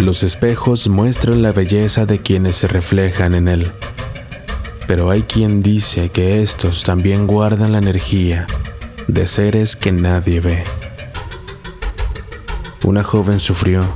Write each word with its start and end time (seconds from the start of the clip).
Los 0.00 0.22
espejos 0.22 0.88
muestran 0.88 1.42
la 1.42 1.52
belleza 1.52 2.06
de 2.06 2.20
quienes 2.20 2.56
se 2.56 2.66
reflejan 2.68 3.34
en 3.34 3.48
él, 3.48 3.70
pero 4.86 5.10
hay 5.10 5.24
quien 5.24 5.62
dice 5.62 6.08
que 6.08 6.42
estos 6.42 6.84
también 6.84 7.26
guardan 7.26 7.72
la 7.72 7.78
energía 7.78 8.46
de 9.08 9.26
seres 9.26 9.76
que 9.76 9.92
nadie 9.92 10.40
ve. 10.40 10.64
Una 12.82 13.02
joven 13.02 13.40
sufrió 13.40 13.94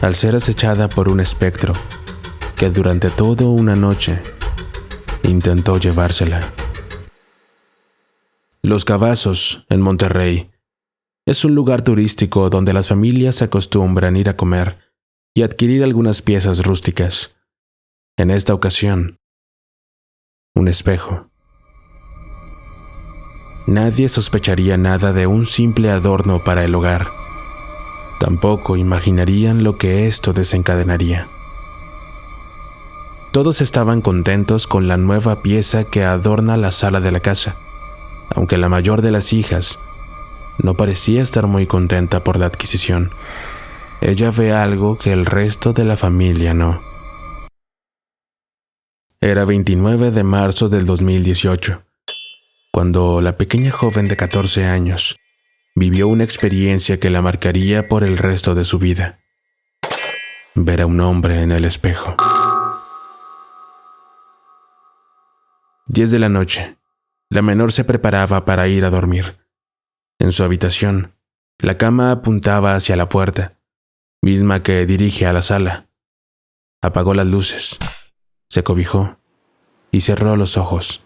al 0.00 0.14
ser 0.14 0.36
acechada 0.36 0.88
por 0.88 1.08
un 1.08 1.18
espectro 1.18 1.72
que 2.54 2.70
durante 2.70 3.10
toda 3.10 3.46
una 3.46 3.74
noche 3.74 4.22
intentó 5.24 5.78
llevársela. 5.78 6.38
Los 8.62 8.84
Cavazos, 8.84 9.66
en 9.70 9.80
Monterrey, 9.80 10.52
es 11.26 11.44
un 11.44 11.56
lugar 11.56 11.82
turístico 11.82 12.48
donde 12.48 12.72
las 12.72 12.86
familias 12.86 13.42
acostumbran 13.42 14.16
ir 14.16 14.28
a 14.28 14.36
comer 14.36 14.85
y 15.36 15.42
adquirir 15.42 15.84
algunas 15.84 16.22
piezas 16.22 16.64
rústicas. 16.64 17.36
En 18.16 18.30
esta 18.30 18.54
ocasión, 18.54 19.18
un 20.54 20.66
espejo. 20.66 21.28
Nadie 23.66 24.08
sospecharía 24.08 24.78
nada 24.78 25.12
de 25.12 25.26
un 25.26 25.44
simple 25.44 25.90
adorno 25.90 26.42
para 26.42 26.64
el 26.64 26.74
hogar. 26.74 27.08
Tampoco 28.18 28.78
imaginarían 28.78 29.62
lo 29.62 29.76
que 29.76 30.06
esto 30.06 30.32
desencadenaría. 30.32 31.28
Todos 33.30 33.60
estaban 33.60 34.00
contentos 34.00 34.66
con 34.66 34.88
la 34.88 34.96
nueva 34.96 35.42
pieza 35.42 35.84
que 35.84 36.02
adorna 36.02 36.56
la 36.56 36.72
sala 36.72 37.00
de 37.00 37.12
la 37.12 37.20
casa, 37.20 37.56
aunque 38.30 38.56
la 38.56 38.70
mayor 38.70 39.02
de 39.02 39.10
las 39.10 39.34
hijas 39.34 39.78
no 40.56 40.72
parecía 40.72 41.22
estar 41.22 41.46
muy 41.46 41.66
contenta 41.66 42.24
por 42.24 42.38
la 42.38 42.46
adquisición 42.46 43.10
ella 44.08 44.30
ve 44.30 44.52
algo 44.52 44.96
que 44.96 45.12
el 45.12 45.26
resto 45.26 45.72
de 45.72 45.84
la 45.84 45.96
familia 45.96 46.54
no. 46.54 46.80
Era 49.20 49.44
29 49.44 50.12
de 50.12 50.22
marzo 50.22 50.68
del 50.68 50.86
2018, 50.86 51.82
cuando 52.70 53.20
la 53.20 53.36
pequeña 53.36 53.72
joven 53.72 54.06
de 54.06 54.16
14 54.16 54.64
años 54.64 55.16
vivió 55.74 56.06
una 56.06 56.22
experiencia 56.22 57.00
que 57.00 57.10
la 57.10 57.20
marcaría 57.20 57.88
por 57.88 58.04
el 58.04 58.16
resto 58.16 58.54
de 58.54 58.64
su 58.64 58.78
vida. 58.78 59.18
Ver 60.54 60.82
a 60.82 60.86
un 60.86 61.00
hombre 61.00 61.42
en 61.42 61.50
el 61.50 61.64
espejo. 61.64 62.14
10 65.88 66.12
de 66.12 66.18
la 66.20 66.28
noche. 66.28 66.76
La 67.28 67.42
menor 67.42 67.72
se 67.72 67.82
preparaba 67.82 68.44
para 68.44 68.68
ir 68.68 68.84
a 68.84 68.90
dormir. 68.90 69.34
En 70.20 70.30
su 70.30 70.44
habitación, 70.44 71.16
la 71.58 71.76
cama 71.76 72.12
apuntaba 72.12 72.76
hacia 72.76 72.94
la 72.94 73.08
puerta 73.08 73.55
misma 74.26 74.60
que 74.60 74.84
dirige 74.86 75.24
a 75.24 75.32
la 75.32 75.40
sala. 75.40 75.86
Apagó 76.82 77.14
las 77.14 77.28
luces, 77.28 77.78
se 78.48 78.64
cobijó 78.64 79.18
y 79.92 80.00
cerró 80.00 80.36
los 80.36 80.56
ojos. 80.56 81.00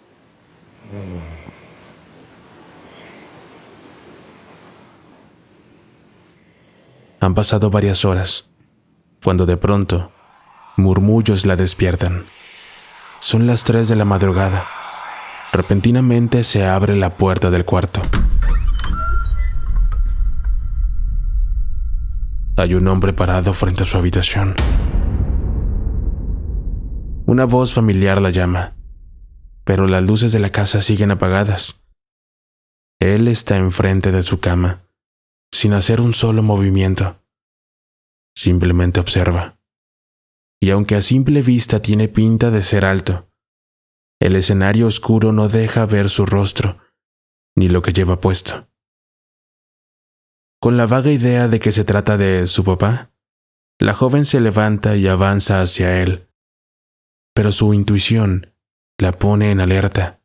Han 7.21 7.35
pasado 7.35 7.69
varias 7.69 8.07
horas, 8.07 8.49
cuando 9.23 9.45
de 9.45 9.59
pronto 9.59 10.11
murmullos 10.79 11.45
la 11.45 11.57
despiertan. 11.57 12.25
Son 13.19 13.47
las 13.47 13.65
tres 13.65 13.89
de 13.89 13.97
la 13.97 14.07
madrugada. 14.07 14.65
Repentinamente 15.53 16.43
se 16.43 16.65
abre 16.65 16.97
la 16.97 17.11
puerta 17.11 17.51
del 17.51 17.67
cuarto. 17.67 18.01
Hay 22.61 22.75
un 22.75 22.87
hombre 22.89 23.15
parado 23.15 23.55
frente 23.55 23.85
a 23.85 23.87
su 23.87 23.97
habitación. 23.97 24.55
Una 27.25 27.47
voz 27.47 27.73
familiar 27.73 28.21
la 28.21 28.29
llama, 28.29 28.77
pero 29.65 29.87
las 29.87 30.03
luces 30.03 30.31
de 30.31 30.41
la 30.41 30.53
casa 30.53 30.83
siguen 30.83 31.11
apagadas. 31.11 31.81
Él 33.01 33.29
está 33.29 33.57
enfrente 33.57 34.13
de 34.13 34.23
su 34.23 34.41
cama, 34.41 34.83
sin 35.51 35.73
hacer 35.73 36.03
un 36.03 36.13
solo 36.13 36.43
movimiento. 36.43 37.25
Simplemente 38.37 39.01
observa. 39.01 39.59
Y 40.61 40.69
aunque 40.69 40.97
a 40.97 41.01
simple 41.01 41.41
vista 41.41 41.81
tiene 41.81 42.09
pinta 42.09 42.51
de 42.51 42.63
ser 42.63 42.85
alto, 42.85 43.31
el 44.21 44.37
escenario 44.37 44.87
oscuro 44.87 45.33
no 45.33 45.49
deja 45.49 45.87
ver 45.87 46.11
su 46.11 46.27
rostro, 46.27 46.77
ni 47.57 47.71
lo 47.71 47.81
que 47.81 47.95
lleva 47.95 48.21
puesto. 48.21 48.70
Con 50.61 50.77
la 50.77 50.85
vaga 50.85 51.11
idea 51.11 51.49
de 51.49 51.59
que 51.59 51.73
se 51.73 51.85
trata 51.85 52.19
de 52.19 52.47
su 52.47 52.65
papá, 52.65 53.11
la 53.79 53.95
joven 53.95 54.27
se 54.27 54.41
levanta 54.41 54.95
y 54.95 55.09
avanza 55.09 55.63
hacia 55.63 56.03
él, 56.03 56.29
pero 57.33 57.51
su 57.51 57.73
intuición 57.73 58.55
la 58.99 59.13
pone 59.13 59.53
en 59.53 59.61
alerta 59.61 60.21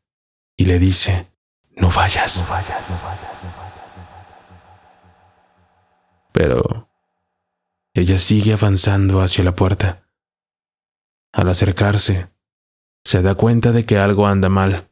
y 0.57 0.65
le 0.65 0.77
dice, 0.77 1.31
no 1.77 1.89
vayas. 1.89 2.41
No 2.41 2.49
vayas, 2.49 2.89
no 2.89 2.95
vayas, 2.97 3.31
Pero 6.33 6.89
ella 7.93 8.17
sigue 8.17 8.51
avanzando 8.51 9.21
hacia 9.21 9.45
la 9.45 9.55
puerta. 9.55 10.09
Al 11.31 11.47
acercarse, 11.47 12.27
se 13.05 13.21
da 13.21 13.35
cuenta 13.35 13.71
de 13.71 13.85
que 13.85 13.99
algo 13.99 14.27
anda 14.27 14.49
mal. 14.49 14.91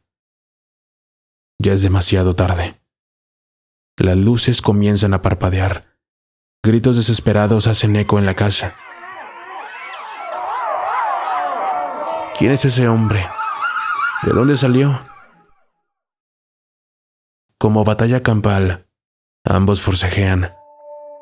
Ya 1.58 1.74
es 1.74 1.82
demasiado 1.82 2.34
tarde. 2.34 2.80
Las 3.96 4.16
luces 4.16 4.60
comienzan 4.60 5.14
a 5.14 5.22
parpadear. 5.22 5.96
Gritos 6.64 6.96
desesperados 6.96 7.68
hacen 7.68 7.94
eco 7.94 8.18
en 8.18 8.26
la 8.26 8.34
casa. 8.34 8.74
¿Quién 12.36 12.50
es 12.50 12.64
ese 12.64 12.88
hombre? 12.88 13.24
¿De 14.24 14.32
dónde 14.32 14.56
salió? 14.56 15.06
Como 17.56 17.84
batalla 17.84 18.24
campal, 18.24 18.88
ambos 19.44 19.80
forcejean, 19.80 20.52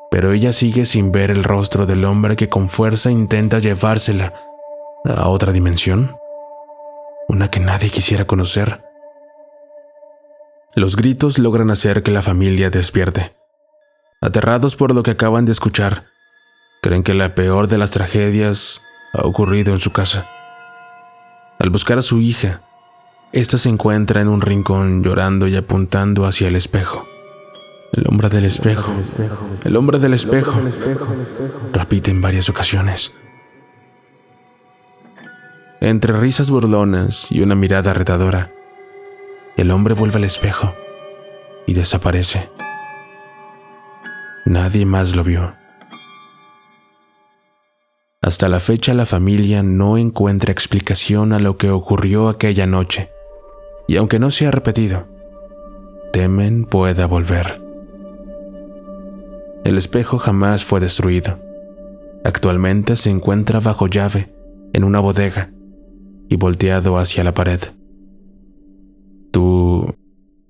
pero 0.09 0.33
ella 0.33 0.51
sigue 0.51 0.87
sin 0.87 1.11
ver 1.11 1.29
el 1.29 1.43
rostro 1.43 1.85
del 1.85 2.03
hombre 2.05 2.35
que 2.35 2.49
con 2.49 2.69
fuerza 2.69 3.11
intenta 3.11 3.59
llevársela 3.59 4.33
a 5.05 5.27
otra 5.27 5.51
dimensión, 5.51 6.17
una 7.27 7.51
que 7.51 7.59
nadie 7.59 7.91
quisiera 7.91 8.25
conocer. 8.25 8.83
Los 10.75 10.95
gritos 10.95 11.37
logran 11.37 11.69
hacer 11.69 12.01
que 12.01 12.09
la 12.09 12.23
familia 12.23 12.71
despierte. 12.71 13.35
Aterrados 14.21 14.75
por 14.75 14.95
lo 14.95 15.03
que 15.03 15.11
acaban 15.11 15.45
de 15.45 15.51
escuchar, 15.51 16.05
creen 16.81 17.03
que 17.03 17.13
la 17.13 17.35
peor 17.35 17.67
de 17.67 17.77
las 17.77 17.91
tragedias 17.91 18.81
ha 19.13 19.21
ocurrido 19.21 19.73
en 19.73 19.79
su 19.79 19.91
casa. 19.91 20.27
Al 21.59 21.69
buscar 21.69 21.99
a 21.99 22.01
su 22.01 22.21
hija, 22.21 22.61
ésta 23.33 23.59
se 23.59 23.69
encuentra 23.69 24.21
en 24.21 24.27
un 24.27 24.41
rincón 24.41 25.03
llorando 25.03 25.47
y 25.47 25.55
apuntando 25.55 26.25
hacia 26.25 26.47
el 26.47 26.55
espejo. 26.55 27.05
El 27.91 28.07
hombre 28.07 28.29
del 28.29 28.45
espejo, 28.45 28.91
el 29.63 29.75
hombre 29.75 29.99
del 29.99 30.15
espejo, 30.15 30.59
repite 31.71 32.09
en 32.09 32.21
varias 32.21 32.49
ocasiones. 32.49 33.13
Entre 35.79 36.17
risas 36.17 36.49
burlonas 36.49 37.27
y 37.29 37.41
una 37.41 37.53
mirada 37.53 37.93
retadora, 37.93 38.49
el 39.57 39.71
hombre 39.71 39.93
vuelve 39.93 40.17
al 40.17 40.23
espejo 40.23 40.73
y 41.65 41.73
desaparece. 41.73 42.49
Nadie 44.45 44.85
más 44.85 45.15
lo 45.15 45.23
vio. 45.23 45.53
Hasta 48.21 48.49
la 48.49 48.59
fecha 48.59 48.93
la 48.93 49.05
familia 49.05 49.63
no 49.63 49.97
encuentra 49.97 50.51
explicación 50.51 51.33
a 51.33 51.39
lo 51.39 51.57
que 51.57 51.69
ocurrió 51.69 52.29
aquella 52.29 52.65
noche, 52.65 53.09
y 53.87 53.97
aunque 53.97 54.17
no 54.17 54.31
se 54.31 54.47
ha 54.47 54.51
repetido, 54.51 55.07
temen 56.13 56.65
pueda 56.65 57.05
volver. 57.05 57.61
El 59.65 59.77
espejo 59.77 60.17
jamás 60.19 60.63
fue 60.63 60.79
destruido. 60.79 61.39
Actualmente 62.23 62.95
se 62.95 63.09
encuentra 63.09 63.59
bajo 63.59 63.87
llave 63.87 64.33
en 64.73 64.83
una 64.83 64.99
bodega 64.99 65.51
y 66.29 66.37
volteado 66.37 66.97
hacia 66.97 67.23
la 67.23 67.33
pared. 67.33 67.59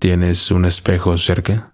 ¿Tú 0.04 0.10
tienes 0.10 0.52
un 0.52 0.66
espejo 0.66 1.18
cerca? 1.18 1.73